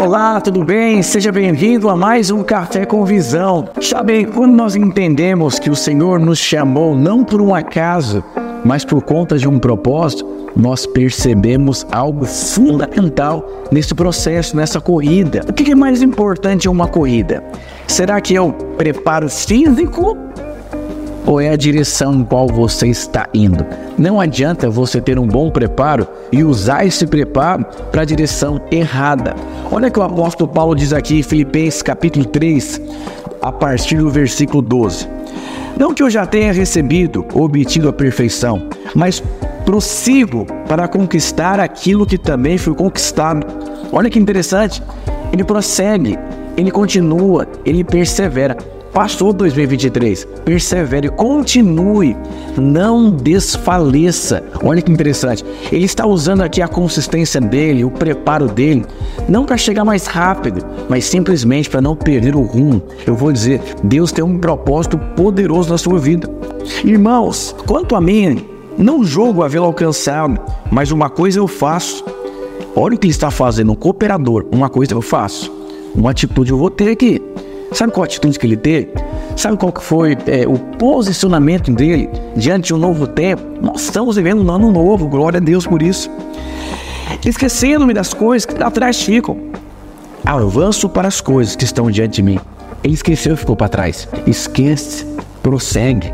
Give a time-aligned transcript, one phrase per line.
[0.00, 1.02] Olá, tudo bem?
[1.02, 3.68] Seja bem-vindo a mais um Café com Visão.
[3.82, 8.24] Sabe, quando nós entendemos que o Senhor nos chamou não por um acaso,
[8.64, 10.26] mas por conta de um propósito,
[10.56, 15.42] nós percebemos algo fundamental nesse processo, nessa corrida.
[15.46, 17.44] O que é mais importante em uma corrida?
[17.86, 20.16] Será que é o preparo físico
[21.26, 23.66] ou é a direção em qual você está indo?
[23.98, 29.36] Não adianta você ter um bom preparo e usar esse preparo para a direção errada.
[29.72, 32.80] Olha o que o apóstolo Paulo diz aqui em Filipenses capítulo 3,
[33.40, 35.08] a partir do versículo 12.
[35.78, 39.22] Não que eu já tenha recebido ou obtido a perfeição, mas
[39.64, 43.46] prossigo para conquistar aquilo que também foi conquistado.
[43.92, 44.82] Olha que interessante.
[45.32, 46.18] Ele prossegue,
[46.56, 48.56] ele continua, ele persevera.
[48.92, 52.16] Passou 2023, persevere, continue,
[52.58, 54.42] não desfaleça.
[54.64, 58.84] Olha que interessante, ele está usando aqui a consistência dele, o preparo dele,
[59.28, 62.82] não para chegar mais rápido, mas simplesmente para não perder o rumo.
[63.06, 66.28] Eu vou dizer, Deus tem um propósito poderoso na sua vida.
[66.84, 68.44] Irmãos, quanto a mim,
[68.76, 70.36] não jogo a vê-lo alcançado,
[70.68, 72.04] mas uma coisa eu faço.
[72.74, 75.52] Olha o que ele está fazendo, um cooperador, uma coisa eu faço,
[75.94, 77.22] uma atitude eu vou ter aqui.
[77.72, 78.90] Sabe qual atitude que ele teve?
[79.36, 83.42] Sabe qual que foi é, o posicionamento dele diante de um novo tempo?
[83.62, 86.10] Nós estamos vivendo um ano novo, glória a Deus por isso.
[87.24, 89.38] Esquecendo-me das coisas que atrás ficam.
[90.24, 92.38] Avanço para as coisas que estão diante de mim.
[92.82, 94.08] Ele esqueceu e ficou para trás.
[94.26, 95.06] Esquece,
[95.42, 96.12] prossegue,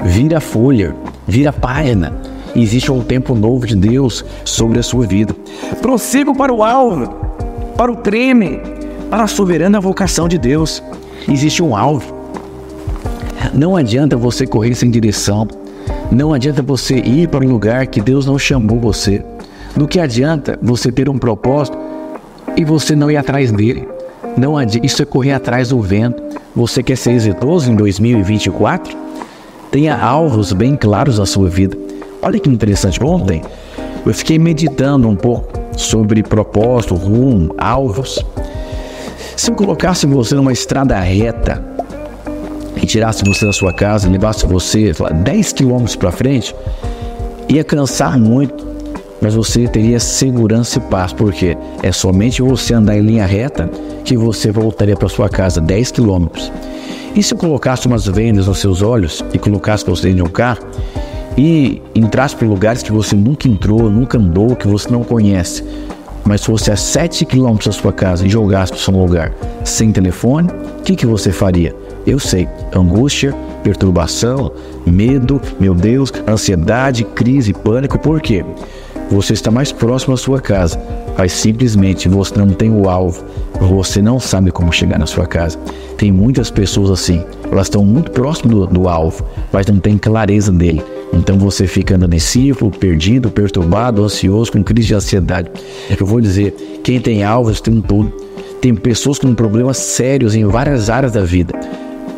[0.00, 0.94] vira folha,
[1.26, 2.12] vira página.
[2.56, 5.34] Existe um tempo novo de Deus sobre a sua vida.
[5.82, 7.08] Prossigo para o alvo,
[7.76, 8.60] para o treme,
[9.14, 10.82] para a soberana vocação de Deus.
[11.28, 12.12] Existe um alvo.
[13.52, 15.46] Não adianta você correr sem direção.
[16.10, 19.24] Não adianta você ir para um lugar que Deus não chamou você.
[19.76, 21.78] Do que adianta você ter um propósito
[22.56, 23.86] e você não ir atrás dele?
[24.36, 24.84] Não adianta.
[24.84, 26.20] Isso é correr atrás do vento.
[26.56, 28.98] Você quer ser exitoso em 2024?
[29.70, 31.78] Tenha alvos bem claros na sua vida.
[32.20, 33.00] Olha que interessante.
[33.00, 33.42] Ontem
[34.04, 38.18] eu fiquei meditando um pouco sobre propósito, rumo, alvos.
[39.36, 41.62] Se eu colocasse você numa estrada reta
[42.80, 46.54] e tirasse você da sua casa, levasse você lá, 10 quilômetros para frente,
[47.48, 48.66] ia cansar muito,
[49.20, 53.68] mas você teria segurança e paz, porque é somente você andar em linha reta
[54.04, 56.52] que você voltaria para sua casa 10 quilômetros.
[57.14, 60.64] E se eu colocasse umas vendas nos seus olhos e colocasse você em um carro
[61.36, 65.64] e entrasse por lugares que você nunca entrou, nunca andou, que você não conhece,
[66.24, 69.32] mas se fosse a 7 quilômetros da sua casa e jogasse para um lugar
[69.64, 70.48] sem telefone,
[70.78, 71.74] o que, que você faria?
[72.06, 74.52] Eu sei, angústia, perturbação,
[74.86, 78.44] medo, meu Deus, ansiedade, crise, pânico, por quê?
[79.10, 80.80] Você está mais próximo da sua casa,
[81.16, 83.24] mas simplesmente você não tem o alvo,
[83.60, 85.58] você não sabe como chegar na sua casa.
[85.96, 90.50] Tem muitas pessoas assim, elas estão muito próximas do, do alvo, mas não tem clareza
[90.50, 90.82] dele.
[91.12, 95.50] Então você fica andando em círculo, perdido, perturbado, ansioso, com crise de ansiedade.
[95.98, 98.12] Eu vou dizer, quem tem alvos tem tudo.
[98.60, 101.52] Tem pessoas com problemas sérios em várias áreas da vida,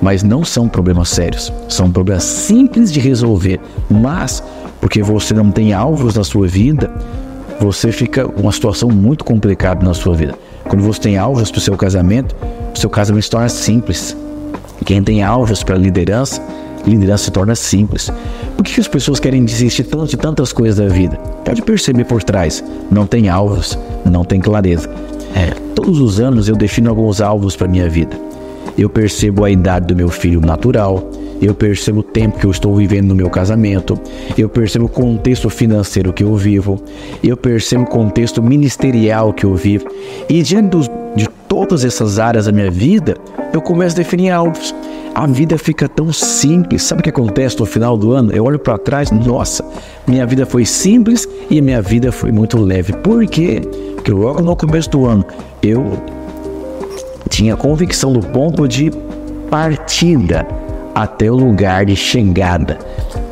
[0.01, 3.59] mas não são problemas sérios, são problemas simples de resolver.
[3.91, 4.43] Mas
[4.81, 6.89] porque você não tem alvos na sua vida,
[7.59, 10.35] você fica uma situação muito complicada na sua vida.
[10.69, 12.37] Quando você tem alvos para o seu casamento,
[12.75, 14.17] o seu casamento se torna simples.
[14.85, 16.41] Quem tem alvos para liderança,
[16.87, 18.11] liderança se torna simples.
[18.57, 21.17] Por que as pessoas querem desistir tanto de tantas coisas da vida?
[21.45, 22.63] Pode perceber por trás.
[22.91, 24.89] Não tem alvos, não tem clareza.
[25.35, 28.19] É, todos os anos eu defino alguns alvos para minha vida.
[28.79, 31.11] Eu percebo a idade do meu filho natural,
[31.41, 33.99] eu percebo o tempo que eu estou vivendo no meu casamento,
[34.37, 36.83] eu percebo o contexto financeiro que eu vivo,
[37.23, 39.87] eu percebo o contexto ministerial que eu vivo.
[40.29, 43.17] E diante dos, de todas essas áreas da minha vida,
[43.53, 44.75] eu começo a definir alvos
[45.17, 46.83] a vida fica tão simples.
[46.83, 48.31] Sabe o que acontece no final do ano?
[48.33, 49.65] Eu olho para trás, nossa,
[50.07, 52.93] minha vida foi simples e minha vida foi muito leve.
[52.93, 53.63] Por quê?
[53.95, 55.25] Porque logo no começo do ano
[55.63, 55.91] eu
[57.31, 58.91] tinha convicção do ponto de
[59.51, 60.47] partida
[60.95, 62.79] até o lugar de chegada.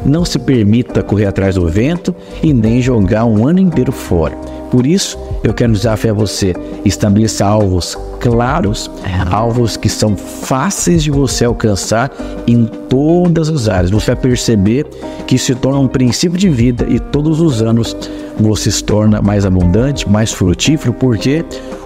[0.05, 4.37] Não se permita correr atrás do vento e nem jogar um ano inteiro fora.
[4.71, 6.55] Por isso, eu quero desafiar você:
[6.85, 8.91] estabeleça alvos claros,
[9.31, 12.11] alvos que são fáceis de você alcançar
[12.47, 13.91] em todas as áreas.
[13.91, 14.87] Você vai perceber
[15.27, 17.97] que se torna um princípio de vida e todos os anos
[18.39, 21.45] você se torna mais abundante, mais frutífero, porque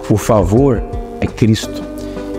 [0.09, 0.81] o favor
[1.21, 1.83] é Cristo.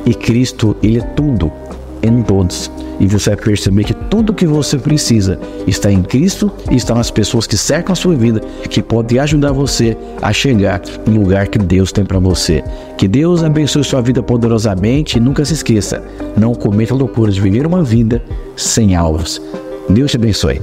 [0.04, 1.52] E Cristo, Ele é tudo
[2.02, 2.70] em todos.
[2.98, 7.10] e você vai perceber que tudo que você precisa está em Cristo e está nas
[7.10, 11.58] pessoas que cercam a sua vida, que podem ajudar você a chegar no lugar que
[11.58, 12.62] Deus tem para você.
[12.98, 16.02] Que Deus abençoe sua vida poderosamente e nunca se esqueça,
[16.36, 18.22] não cometa a loucura de viver uma vida
[18.54, 19.40] sem alvos.
[19.88, 20.60] Deus te abençoe.